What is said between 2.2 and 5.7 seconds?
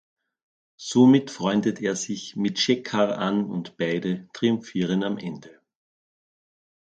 mit Shekhar an und beide triumphieren am Ende.